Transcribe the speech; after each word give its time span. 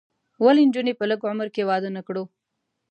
ولې 0.43 0.63
نجونې 0.67 0.93
په 0.99 1.05
لږ 1.09 1.21
عمر 1.29 1.47
کې 1.55 1.67
واده 1.69 1.89
نه 1.97 2.01
کړو؟ 2.07 2.23